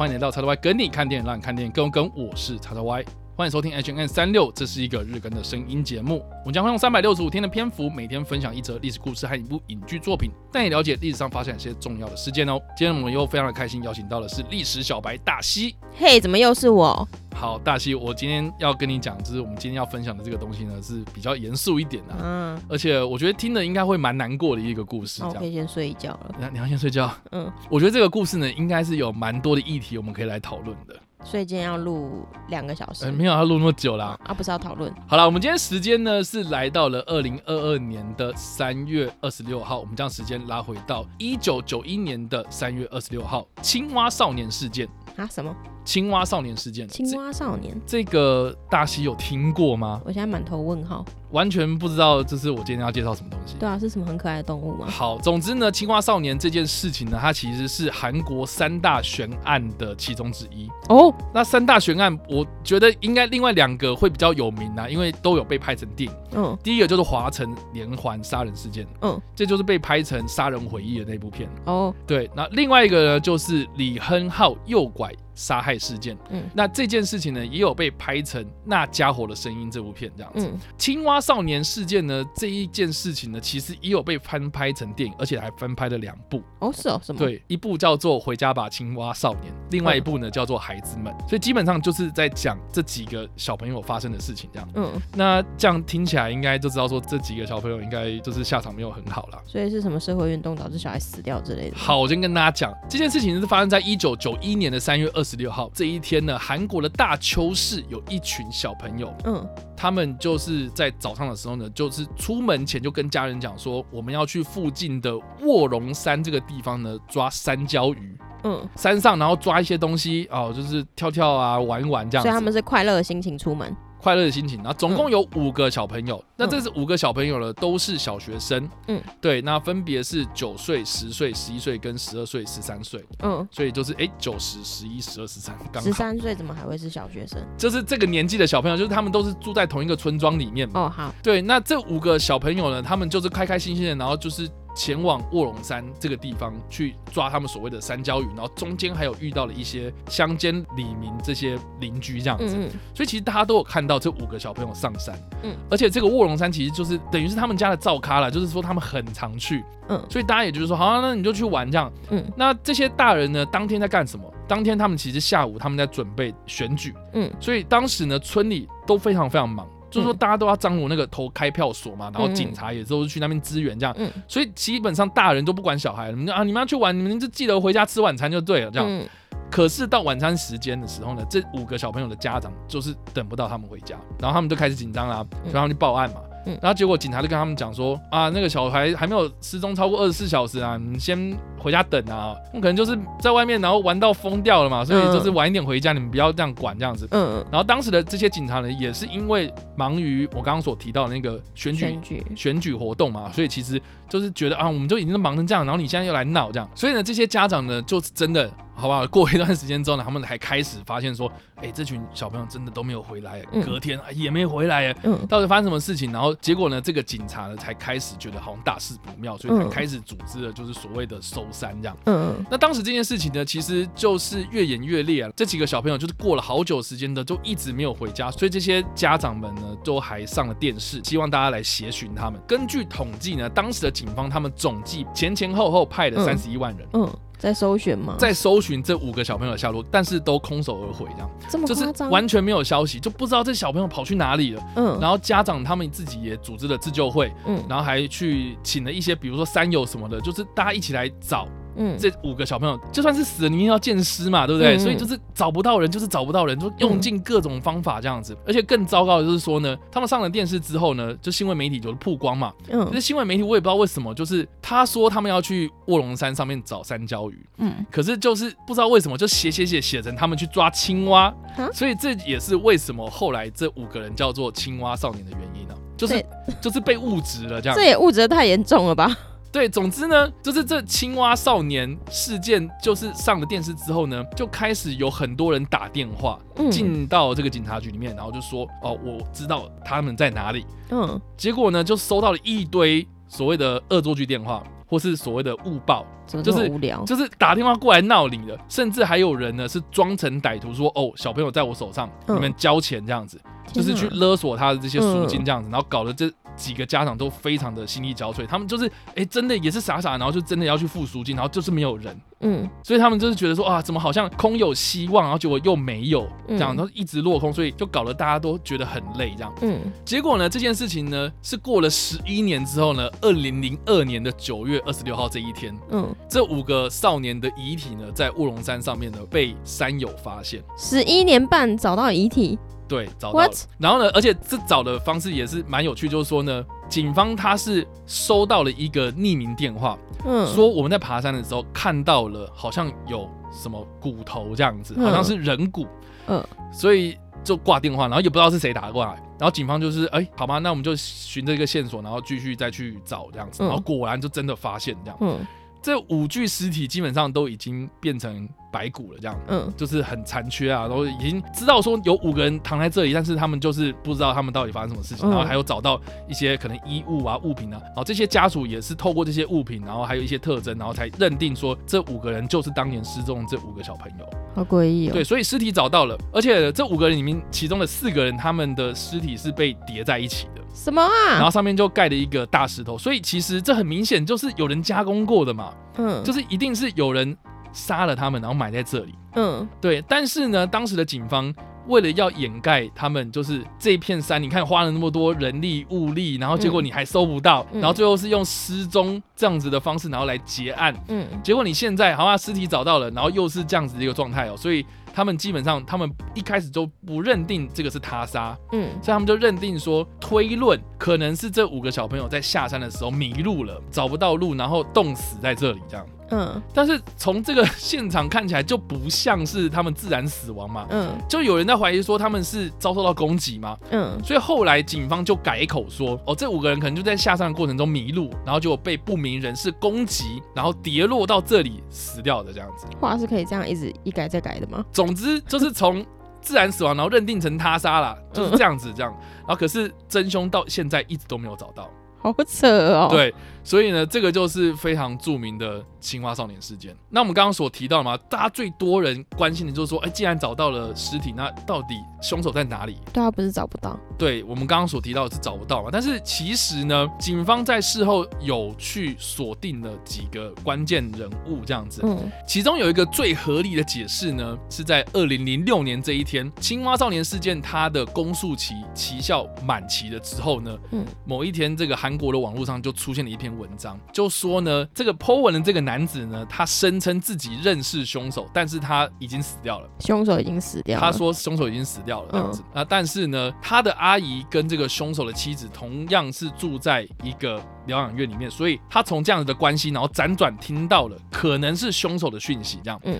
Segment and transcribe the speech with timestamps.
[0.00, 2.10] 欢迎来到叉叉 Y 跟你看电影，让你看电影更跟。
[2.16, 3.04] 我是叉叉 Y。
[3.36, 6.24] 欢迎收听 H N 三六，这是一个日更的声音节目。
[6.40, 12.58] 我们将会用三百六十五天的篇幅，每天分享一则历史故事和一部影剧作品，带你了解历史上发生一些重要的事件哦。
[12.74, 15.76] 今天我们又非常的开心，邀请到的是历史小白大西。
[15.94, 17.06] 嘿，怎么又是我？
[17.34, 25.22] 好，大西，我今天要跟你讲，就是我们今天要分享的这个东西呢，是比较严肃一点的，嗯，而且我觉得听的应该会蛮难过的一个故事。
[25.22, 26.50] 我可以先睡一觉了。
[26.50, 27.12] 你要先睡觉？
[27.32, 30.96] 嗯，我觉得这个故事呢，应该是有蛮多的议题，我们可以来讨论的。
[31.22, 34.18] 所以今天要录两个小时，欸、没有要录那么久啦。
[34.24, 34.92] 啊，不是要讨论。
[35.06, 45.26] 好了，我们今天时间呢是来到了二零二二年的三月二十六号，我们将时间拉回到一九九一年的三月二十六号，青蛙少年事件啊？
[45.26, 45.54] 什么？
[45.84, 46.88] 青蛙少年事件？
[46.88, 47.78] 青蛙少年？
[47.86, 50.00] 这个大西有听过吗？
[50.04, 51.04] 我现在满头问号。
[51.32, 53.56] 完全不知道这是我今天要介绍什么东西。
[53.58, 54.86] 对啊，是什么很可爱的动物吗？
[54.88, 60.68] 好，总之呢，青蛙少年这件事情呢，它其实是韩国三大悬案的其中之一。
[60.88, 66.16] 哦，那三大悬案，我觉得应该另外两个会比较有名啊，因为都有被拍成电影。
[66.32, 68.86] 嗯，第一个就是华城连环杀人事件。
[69.02, 71.48] 嗯，这就是被拍成杀人回忆的那部片。
[71.66, 76.16] 哦，对，那另外一个呢，就是李亨浩诱拐杀害事件。
[76.30, 80.46] 嗯，那这件事情呢，也有被拍成那家伙的声音这部片这样子。
[80.46, 81.19] 嗯，青蛙。
[81.20, 86.42] 少年事件呢，这一件事情呢，其实也有被翻拍成电影，而且还翻拍了两部。
[86.58, 87.18] 哦，是哦，什么？
[87.18, 91.12] 对，一部叫做《回家吧，青蛙少年》，另外一部呢、嗯、叫做《孩子们》。
[91.28, 94.68] 所以基本上就是在讲这几个小朋友发生的事情，这样。
[94.74, 99.40] 嗯，那这样听起来应该就知道说，这几个小朋友应该就是下场没有很好啦。
[99.46, 101.76] 所以是什么社会运动导致小孩死掉之类的？
[101.76, 109.46] 好，我先跟大家讲，这件事情是发生在一九九一年的三月二十六号这一天呢，韩国的大邱市有一群小朋友，嗯，
[109.80, 118.14] 他们就是在早上的时候呢，就就是出门前就跟家人讲说，我们要去附近的卧龙山这个地方呢抓山椒鱼。
[118.44, 122.22] 嗯，山上然后抓一些东西哦，就是跳跳啊，玩一玩这样。
[122.22, 123.74] 所以他们是快乐的心情出门。
[124.00, 135.88] 快乐的心情，然后总共有五个小朋友，嗯、那这是五个小朋友呢，都是小学生，嗯，对，那分别是九岁、十岁、十一岁跟十二岁、十三岁，嗯，所以就是哎，九十、十一、十二、十三，刚好。
[135.88, 137.40] 十三岁怎么还会是小学生？
[137.58, 140.80] 就是这个年纪的小朋友，就是他们都是住在同一个村庄里面嘛。
[140.80, 144.48] 哦，好，对，那这五个小朋友呢，他们就是开开心心的，然后就是。
[144.74, 152.54] 前往卧龙山这个地方去抓他们所谓的山椒鱼，然后中间还有遇到了一些乡间里民这些邻居这样子，
[152.94, 164.24] 所以其实大家都有看到这五个小朋友上山，嗯，而且这个卧龙山其实就是等于是他们家的灶咖了，就是说他们很常去，嗯，所以大家也就是说，好啊，那你就去玩这样，嗯，那这些大人呢，当天在干什么？
[164.46, 169.68] 当天他们其实下午他们在准备选举，嗯，所以当时呢，村里都非常非常忙。
[169.90, 173.94] 就是说，大家都要张罗那个投开票所嘛，然后警察也都是去那边支援这样，
[174.28, 179.08] 所以基本上大人都不管小孩，你们啊，你们要去玩，你们就记得回家吃晚餐就对了这样。
[179.50, 186.20] 可是到晚餐时间的时候呢，这五个小朋友的家长就是等不到他们回家，然后他们就开始紧张啦，所以他们就报案嘛。
[186.44, 192.34] 然后结果警察就跟他们讲说啊，那个小孩还没有失踪超过二十四小时啊，你先回家等啊。
[192.54, 197.06] 可能就是在外面，然后玩到疯掉了嘛，所以就是晚一点回家，你们不要这样管这样子。
[197.10, 197.44] 嗯。
[197.50, 208.50] 然后当时的这些警察呢，也是因为忙于我刚刚所提到的那个选举选举活动嘛，所以其实就是觉得啊，我们就已经忙成这样，然后你现在又来闹这样，所以呢，这些家长呢，就是真的。
[208.72, 209.06] 好不好？
[209.08, 216.10] 过一段时间之后呢，他们才开始发现说，哎、欸，这群小朋友真的都没有回来，隔天也没回来，嗯，到底发生什么事情？
[216.10, 221.96] 然后结果呢，这个警察呢才开始觉得好像大事不妙，所以才开始组织了就是所谓的搜山这样。
[222.06, 225.30] 嗯，那当时这件事情呢，其实就是越演越烈啊。
[225.36, 232.40] 这几个小朋友就是过了好久时间的，就一直没有回家，所以这些家长们呢都还上了电视，希望大家来协寻他们。
[232.46, 236.86] 根据统计呢，当时的警方他们总计前前后后派了三十一万人。
[236.94, 237.02] 嗯。
[237.02, 238.14] 嗯在搜寻吗？
[238.18, 244.62] 在搜寻这五个小朋友的下落，但是都空手而回，这样，这么就是完全没有消息，就不知道这小朋友跑去哪里了。
[244.76, 251.48] 嗯，然后家长他们自己也组织了自救会，嗯，然后还去请了一些，比如说山友什么的，就是大家一起来找。
[251.80, 254.78] 嗯，这五个小朋友就算是死了，你也要见尸嘛，对不对？
[254.78, 258.34] 所以就是找不到人，就是找不到人，就用尽各种方法这样子。
[258.34, 262.52] 嗯、而且更糟糕的就是说呢，他们上了电视之后呢，就新闻媒体就曝光嘛。
[262.68, 275.80] 嗯，可是新闻媒体我也不知道为什么，就是他说他们要去卧龙山上面找山椒鱼，嗯，可是就是不知道为什么就写写写写成他们去抓青蛙，嗯、所以这也是为什么后来这五个人叫做青蛙少年的原因呢、啊？
[275.96, 276.24] 就是
[276.60, 277.76] 就是被误植了这样。
[277.76, 279.16] 这也误植得太严重了吧？
[279.52, 286.38] 对，总之呢，就是这青蛙少年事件，就是上了电视之后呢，就开始有很多人打电话
[286.70, 294.62] 进到这个警察局里面，然后就说：“哦，我知道他们在哪里。”嗯，结果呢，就收到了一堆所谓的恶作剧电话。
[294.86, 297.04] 或是所谓的误报，就是无聊？
[297.04, 303.40] 就是打电话过来闹你的，甚至还有人呢是装成歹徒说哦，小朋友在我手上，嗯你们交钱这样子，
[303.72, 306.28] 就是去勒索他的这些赎金这样子，然后搞得这
[306.60, 312.14] 几个家长都非常的心力交瘁，他们就是哎真的也是傻傻，然后就真的要去付赎金，然后就是没有人。
[312.42, 319.54] 嗯，所以他们就是觉得说啊，怎么好像空有希望，然后结果又没有，这样，嗯然后一直落空，所以就搞得大家都觉得很累，这样。
[319.62, 319.78] 嗯。
[320.04, 332.58] 结果呢，这件事情呢是过了十一年之后呢，二零零二年的九月二十六号这一天，嗯，这五个少年的遗体呢，在卧龙山上面呢被山友发现，十一年半找到遗体，
[332.90, 333.48] 对，找到？
[333.78, 339.96] 然后呢，而且这找的方式也是蛮有趣，就是说呢，警方他是收到了一个匿名电话。
[340.26, 345.04] 嗯，说我们在爬山的时候看到了，好像有什么骨头这样子，嗯。
[345.04, 345.86] 好像是人骨，
[346.26, 353.68] 嗯，所以就挂电话，然后也不知道是谁打过来，然后警方就是，哎、好吧，那我们就循着一个线索，然后继续再去找这样子，嗯。
[353.68, 355.38] 然后果然就真的发现这样，嗯
[355.82, 359.36] 这五具尸体基本上都已经变成白骨了，这样。
[359.48, 374.39] 嗯就是很残缺啊，然后已经知道说有五个人躺在这里，但是他们就是不知道他们到底发生什么事情，嗯然后还有找到一些可能衣物啊、物品啊，然后这些家属也是透过这些物品，然后还有一些特征，然后才认定说这五个人就是当年失踪的这五个小朋友。
[374.54, 375.12] 好诡异哦。
[375.12, 381.50] 对，所以尸体找到了，而且这五个人里面，其中的四个人他们的尸体是被叠在一起的，什么啊然后啊？
[381.50, 387.36] 上面就盖了一个大石头，所以其实这很明显就是有人加工过的嘛，嗯，就是一定是有人
[387.72, 389.14] 杀了他们，然后埋在这里。
[389.36, 391.54] 嗯对，但是呢，当时的警方
[391.90, 400.94] 为了要掩盖他们就是这一片山，你看花了那么多人力物力，然后结果你还搜不到，嗯然后最后是用失踪这样子的方式，然后来结案。
[401.08, 416.06] 嗯结果你现在好像尸体找到了，然后又是这样子的一个状态哦，所以他们基本上他们一开始就不认定这个是他杀，嗯所以他们就认定说推论可能是这五个小朋友在下山的时候迷路了，找不到路，然后冻死在这里这样。
[416.30, 432.86] 嗯但是从这个现场看起来就不像是他们自然死亡嘛，嗯就有人在怀疑说他们是遭受到攻击嘛，嗯所以后来警方就改口说，哦，这五个人可能就在下山的过程中迷路，然后就被不明人士攻击，然后跌落到这里死掉的这样子。
[433.00, 434.84] 话是可以这样一直一改再改的吗？
[434.92, 436.04] 总之就是从
[436.40, 439.12] 自然死亡，然后认定成他杀了，就是这样子这样。
[439.40, 441.90] 然后可是真凶到现在一直都没有找到。
[442.22, 446.96] 好扯哦。，对，所以呢，这个就是非常著名的青蛙少年事件。
[447.08, 452.96] 那我们刚刚所提到的嘛，大家最多人关心的就是说，哎，既然找到了尸体，那到底凶手在哪里？
[453.12, 453.98] 对啊，不是找不到。
[454.18, 462.00] 对我们刚刚所提到的是找不到嘛，但是其实呢，警方在事后有去锁定了几个关键人物，这样子。
[462.04, 479.88] 嗯其中有一个最合理的解释呢，是在二零零六年这一天，青蛙少年事件它的公诉期期效满期了之后呢，嗯某一天这个韩国的网络上就出现了一篇文章，就说呢，这个 Po 文的这个男子呢，他声称自己认识凶手，但是他已经死掉了。
[480.00, 481.04] 凶手已经死掉了。
[481.04, 493.18] 他说凶手已经死掉了这样子啊，但是呢，他的阿姨跟这个凶手的妻子同样是住在一个疗养院里面，所以他从这样子的关系，然后辗转听到了可能是凶手的讯息，这样，嗯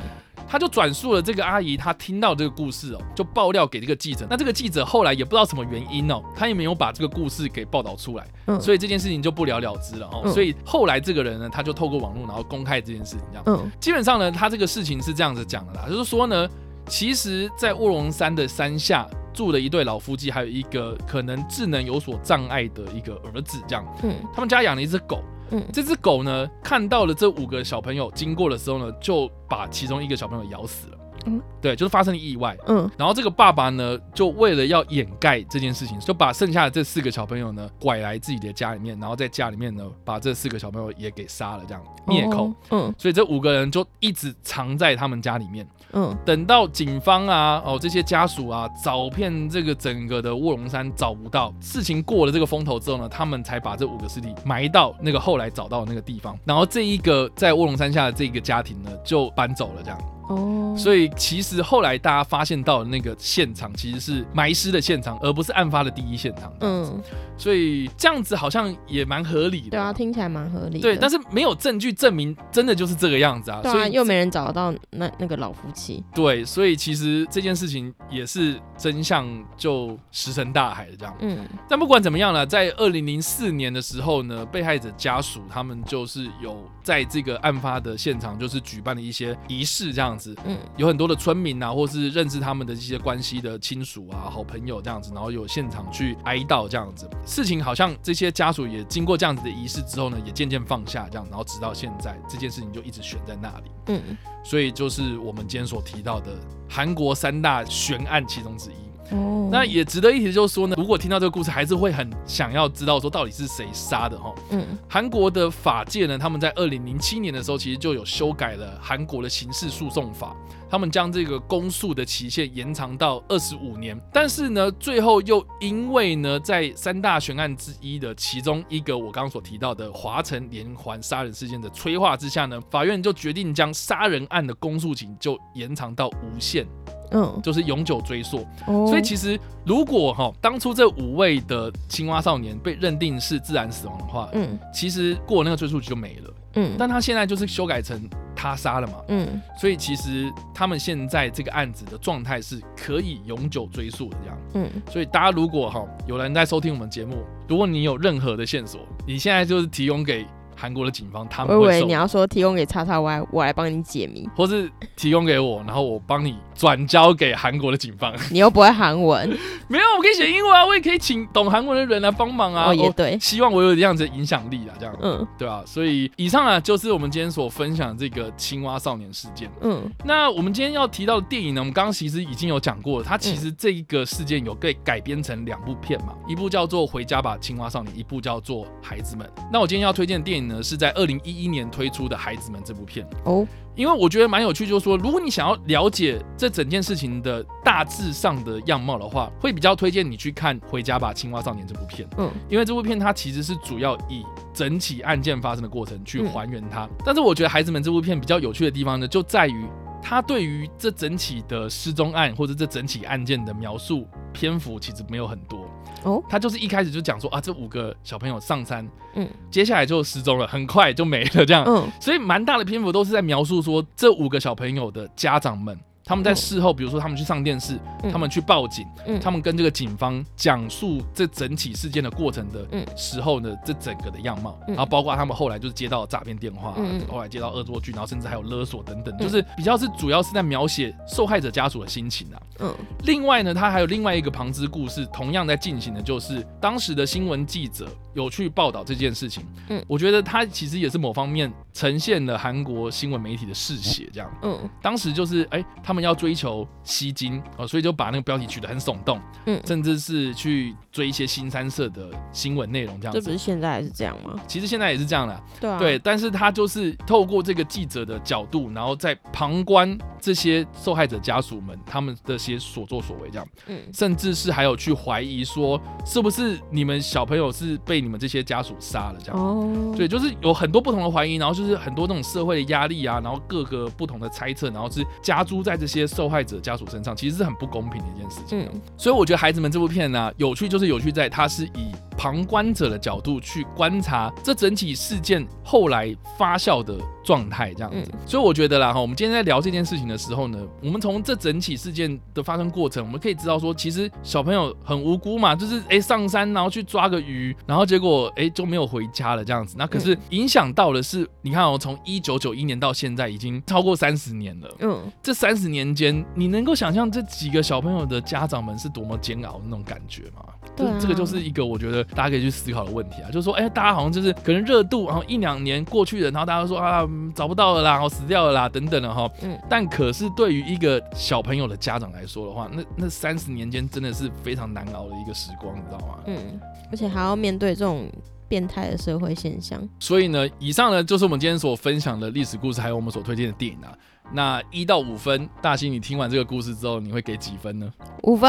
[0.50, 4.26] 他就转述了这个阿姨她听到这个故事哦，就爆料给这个记者。
[4.28, 10.23] 那这个记者后来也不知道什么原因哦，他也没有把这个故事给报道出来，嗯所以这件事情就不了了之了哦。
[10.25, 13.45] 嗯所以后来这个人呢，他就透过网络然后公开这件事情，这样。
[13.47, 16.49] 嗯基本上呢，他这个事情是这样子讲的啦，就是说呢，
[16.88, 25.23] 其实，在卧龙山的山下住了一对老夫妻，还有一个可能智能有所障碍的一个儿子，这样，嗯他们家养了一只狗。
[25.50, 30.99] 嗯这只狗呢，看到了这五个小朋友经过的时候呢，就把其中一个小朋友咬死了。
[31.27, 32.57] 嗯，对，就是发生了意外。
[32.67, 42.45] 嗯然后这个爸爸呢，就为了要掩盖这件事情，就把剩下的这四个小朋友呢拐来自己的家里面，然后在家里面呢把这四个小朋友也给杀了，这样灭口。
[42.45, 59.99] 哦嗯所以这五个人就一直藏在他们家里面，嗯等到警方啊，哦这些家属啊，找遍这个整个的卧龙山找不到，事情过了这个风头之后呢，他们才把这五个尸体埋到那个后来找到的那个地方，然后这一个在卧龙山下的这个家庭呢就搬走了，这样。
[60.31, 66.53] 哦，所以其实后来大家发现到的那个现场其实是埋尸的现场，而不是案发的第一现场。
[66.61, 67.03] 嗯，
[67.37, 69.71] 所以这样子好像也蛮合理的。
[69.71, 70.81] 对啊，听起来蛮合理的。
[70.81, 73.61] 对，但是没有证据证明真的就是这个样子啊。
[73.63, 76.03] 对啊，又没人找到那那个老夫妻。
[76.15, 81.15] 对，所以其实这件事情也是真相就石沉大海的这样。
[81.21, 90.37] 嗯但不管怎么样呢，在二零零四年的时候呢，被害者家属他们就是有在这个案发的现场，就是举办了一些仪式这样子。
[90.45, 97.09] 嗯，有很多的村民啊，或是认识他们的这些关系的亲属啊、好朋友这样子，然后有现场去哀悼这样子。
[97.27, 103.71] 事情好像这些家属也经过这样子的仪式之后呢，也渐渐放下这样，然后直到现在这件事情就一直悬在那里。
[103.87, 106.33] 嗯，所以就是我们今天所提到的
[106.69, 108.89] 韩国三大悬案其中之一。
[109.11, 114.35] 哦，那也值得一提，就是说呢，如果听到这个故事，还是会很想要知道说到底是谁杀的哈。
[114.50, 120.37] 嗯，韩国的法界呢，他们在二零零七年的时候，其实就有修改了韩国的刑事诉讼法，
[120.71, 124.00] 他们将这个公诉的期限延长到二十五年。
[124.12, 136.64] 但是呢，最后又因为呢，在三大悬案之一的其中一个我刚刚所提到的华城连环杀人事件的催化之下呢，法院就决定将杀人案的公诉期就延长到无限。
[137.12, 148.00] 嗯，就是永久追溯，哦，所以其实如果哈当初这五位的青蛙少年被认定是自然死亡的话，嗯，其实过那个追溯期就没了，嗯，但他现在就是修改成
[148.35, 160.26] 他杀了嘛，嗯，所以其实他们现在这个案子的状态是可以永久追溯的这样，嗯，所以大家如果哈有人在收听我们节目，如果你有任何的线索，你现在就是提供给。
[160.61, 168.12] 韩国的警方，他们会我以为你要说提供给叉叉 Y，我来帮你解谜，或是提供给我，然后我帮你转交给韩国的警方。
[168.31, 169.26] 你又不会韩文，
[169.69, 172.67] 没有，我可以写英文啊，我也可以请懂韩文的人来帮忙啊。
[172.69, 175.62] 哦，也对，希望我有这样子的影响力啊，这样，嗯，对啊。
[175.64, 179.50] 所以以上啊，就是我们今天所分享的这个青蛙少年事件。
[179.62, 189.26] 嗯，那我们今天要提到的电影呢，我们刚刚其实已经有讲过了，它其实这一个事件有被改编成两部片嘛，一部叫做《回家吧，青蛙少年》，一部叫做《孩子们》。
[189.52, 191.30] 那我今天要推荐的电影呢，是在二零一。
[191.30, 202.09] 一一年推出的《孩子们》这部片哦，因为我觉得蛮有趣，就是说，如果你想要了解这整件事情的大致上的样貌的话，会比较推荐你去看《回家吧，青蛙少年》这部片。
[202.19, 206.88] 嗯，因为这部片它其实是主要以整起案件发生的过程去还原它。
[207.04, 209.64] 但是我觉得《孩子们》这部片比较有趣的地方呢，就在于
[210.02, 215.60] 它对于这整起的失踪案或者这整起案件的描述篇幅其实没有很多。
[216.04, 225.78] 哦，他就是一开始就讲说啊，这五个小朋友上山，嗯，接下来就失踪了，很快就没了，这样，嗯，所以蛮大的篇幅都是在描述说这五个小朋友的家长们。
[226.11, 227.79] 他们在事后，比如说他们去上电视，
[228.11, 228.85] 他们去报警，
[229.23, 236.75] 他们跟这个警方讲述这整起事件的过程的时候呢，这整个的样貌，然后包括他们后来就是接到诈骗电话，
[237.09, 242.43] 后来接到恶作剧，然后甚至还有勒索等等，就是比较是主要是在描写受害者家属的心情啊。
[242.59, 242.75] 嗯，
[243.05, 249.47] 另外呢，他还有另外一个旁支故事，同样在进行的就是当时的新闻记者有去报道这件事情。
[249.69, 254.29] 嗯，我觉得他其实也是某方面呈现了韩国新闻媒体的嗜血，这样。
[254.43, 256.00] 嗯，当时就是哎，他们。
[256.00, 263.21] 要追求吸金哦，所以就把那个标题取得很耸动，嗯，甚至是去追一些新三色的新闻内容这样子。
[263.21, 264.40] 这不是现在还是这样吗？
[264.49, 288.61] 其实现在也是这样的，对啊，对，但是他就是透过这个记者的角度，然后在旁观这些受害者家属们他们的些所作所为这样，嗯，甚至是还有去怀疑说是不是你们小朋友是被你们这些家属杀了这样，哦，对，就是有很多不同的怀疑，然后就是很多那种社会的压力啊，然后各个不同的猜测，然后是加诸在这些受害者家属身上，其实是很不公平的一件事情。
[288.61, 298.11] 嗯，所以我觉得孩子们这部片呢，有趣就是有趣在它是以旁观者的角度去观察这整体事件后来发酵的状态，这样子。
[298.27, 309.77] 所以我觉得啦哈，我们今天在聊这件事情的时候呢，我们从这整起事件的发生过程，我们可以知道说，其实小朋友很无辜嘛，就是哎上山然后去抓个鱼，然后结果哎就没有回家了这样子。
[309.79, 314.77] 那可是影响到的是，你看哦，从一九九一年到现在已经超过三十年了。
[314.81, 320.45] 嗯，这三十年间，你能够想象这几个小朋友的家长们是多么煎熬的那种感觉吗？
[320.76, 322.05] 对，这个就是一个我觉得。
[322.05, 329.31] 大家可以去思考的问题啊，就是说，哎、欸，大家好像就是可能热度，然后一两年过去了，然后大家都说啊，找不到了啦，然后死掉了啦，等等的哈。
[329.43, 329.59] 嗯。
[329.69, 336.19] 但可是对于一个小朋友的家长来说的话，那那三十年间真的是非常难熬的一个时光，你知道吗？
[336.26, 336.61] 嗯。
[336.90, 338.11] 而且还要面对这种
[338.49, 339.81] 变态的社会现象。
[339.99, 343.93] 所以呢，以上呢就是我们今天所分享的历史故事，还有我们所推荐的电影啊。
[344.33, 347.91] 那一到五分，大西，你听完这个故事之后，你会给几分呢？
[348.23, 348.49] 五分。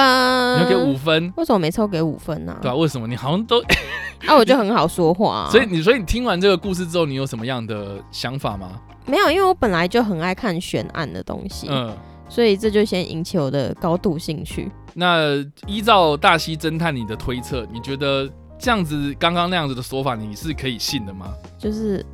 [0.60, 1.34] 你会给五分？
[1.38, 2.56] 为什么每次都给五分呢？
[2.62, 3.08] 对啊，为什么？
[3.08, 3.62] 你好像都
[4.28, 5.50] 啊，我就很好说话啊。
[5.50, 8.80] 所以你，所以你听完这个故事之后，你有什么样的想法吗？
[9.08, 11.92] 没有，因为我本来就很爱看悬案的东西，嗯，
[12.30, 14.72] 所以这就先引起我的高度兴趣。
[14.94, 21.34] 那依照大西侦探你的推测，你觉得这样子刚刚那样子的说法，你是可以信的吗？
[21.58, 22.06] 就是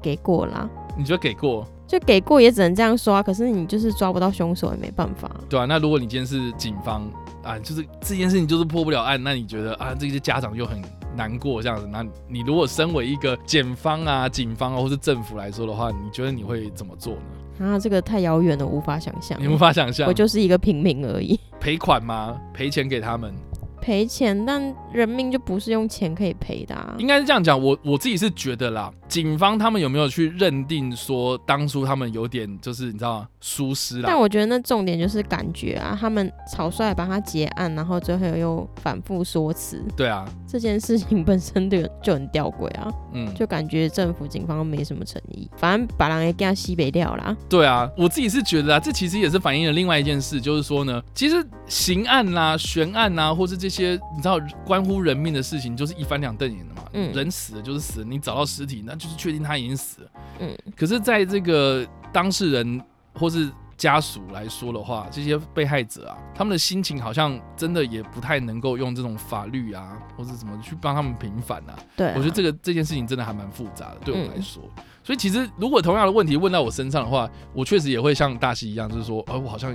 [0.00, 0.66] 给过啦。
[0.96, 1.66] 你觉得给过？
[1.90, 5.28] 就给过也只能这样说啊，可是你就是抓不到凶手也没办法。
[5.48, 7.10] 对啊，那如果你今天是警方
[7.42, 10.80] 啊，就是这件事情就是破不了案，那你觉得啊，这些家长就很
[11.16, 17.66] 难过这样子，那你如果身为一个检方啊、警方啊或是政府来说的话，你觉得你会怎么做呢？
[17.66, 19.36] 啊，这个太遥远了，无法想象。
[19.42, 21.38] 你无法想象，我就是一个平民而已。
[21.58, 22.40] 赔款吗？
[22.54, 23.34] 赔钱给他们？
[23.80, 26.94] 赔钱，但人命就不是用钱可以赔的啊。
[26.98, 33.28] 应该是这样讲，我我自己是觉得啦，警方他们有没有去认定说当初他们有点就是你知道吗？
[33.40, 34.04] 疏失啦。
[34.06, 39.82] 但我觉得那重点就是感觉啊，他们草率把他结案，然后最后又反复说辞。
[39.96, 42.90] 对啊，这件事情本身就就很吊诡啊。
[43.12, 47.36] 嗯，就感觉政府警方没什么诚意，反正把人给给他西北掉啦。
[47.48, 56.82] 对啊，我自己是觉得啊，这其实也是反映了另外一件事，就是说呢，其实刑案啦、悬案啦，或是这些你知道关乎人命的事情，就是一翻两瞪眼的嘛。
[56.92, 60.10] 嗯，人死了就是死了，你找到尸体，那就是确定他已经死了。
[60.40, 62.80] 嗯，可是在这个当事人
[63.14, 71.74] 或是家属来说的话，这些被害者啊，他们的心情好像真的也不太能够用这种法律啊，或者怎么去帮他们平反啊。
[71.96, 74.62] 对啊，我觉得这个这件事情真的还蛮复杂的，对我来说。
[74.76, 79.74] 嗯所以其实，如果同样的问题问到我身上的话，我确实也会像大西一样，就是说，呃，我好像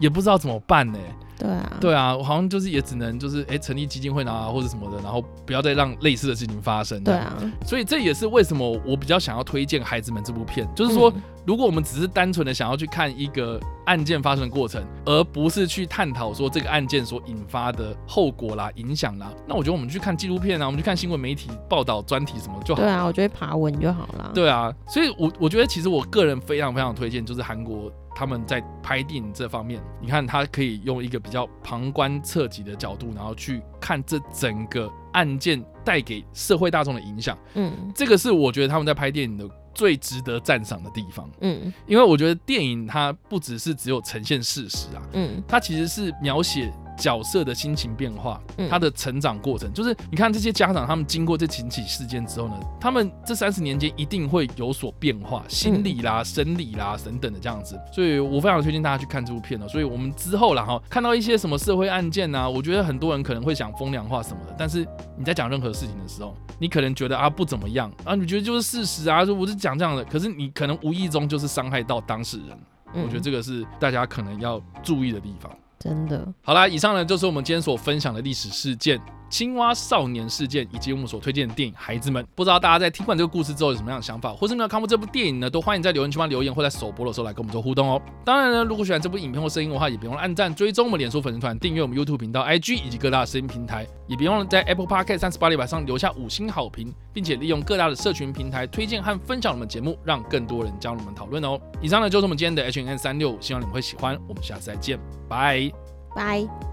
[0.00, 0.98] 也不知道怎么办呢。
[1.38, 7.04] 对啊，对啊，我好像就是也只能就是哎，成立基金会啊，或者什么的，然后不要再让类似的事情发生。
[7.04, 7.34] 对啊，
[7.66, 11.12] 所以这也是为什么我比较想要推荐《孩子们》这部片，就是说，
[11.46, 22.80] 如果我们只是单纯的想要去看一个案件发生的过程，而不是去探讨说这个案件所引发的后果啦、影响啦，那我觉得我们去看纪录片啊，我们去看新闻媒体报道、专题什么就好。
[22.80, 24.30] 对啊，我觉得爬文就好了。
[24.34, 27.92] 对啊，所以我我觉得其实我个人非常非常推荐，就是韩国。
[28.14, 37.36] 他们在拍电影这方面，你看他可以用一个比较旁观侧击的角度，然后去看这整个案件带给社会大众的影响。
[37.54, 41.30] 嗯，这个是我觉得他们在拍电影的最值得赞赏的地方。
[41.40, 46.72] 嗯，因为我觉得电影它不只是只有呈现事实啊，嗯，它其实是描写。
[46.96, 59.68] 角色的心情变化，他的成长过程，嗯、就是你看这些家长，他们经过这几起事件之后呢，他们这三十年间一定会有所变化，心理啦、生理啦等等的这样子，所以我非常推荐大家去看这部片哦。
[59.68, 72.58] 所以我们之后然后，看到一些什么社会案件啊，我觉得很多人可能会想风凉话什么的，但是你在讲任何事情的时候，你可能觉得啊不怎么样啊，你觉得就是事实啊，就我是讲这样的，可是你可能无意中就是伤害到当事人，
[72.94, 75.50] 我觉得这个是大家可能要注意的地方。
[75.82, 79.00] 真的，好啦，以上呢就是我们今天所分享的历史事件。
[79.32, 85.48] 青蛙少年事件，以及我们所推荐的电影《孩子们》，不知道大家在听完这个故事之后有什么样的想法，或是没有看过这部电影呢？
[85.48, 87.98] 都欢迎在留言区帮留言，或在首播的时候来跟我们做互动哦。
[88.26, 101.58] 当然呢，如果喜欢这部影片或声音的话，也别忘了按赞、追踪我们脸书粉丝团、订阅我们 YouTube 频道、IG 以及各大声音平台，也别忘了在 Apple Podcast 三十八里板上留下五星好评，并且利用各大的社群平台推荐和分享我们节目，让更多人加入我们讨论哦。
[101.80, 104.18] 以上呢就是我们今天的 H&M 365，希望你们会喜欢。
[104.28, 105.72] 我们下次再见，拜
[106.14, 106.71] 拜。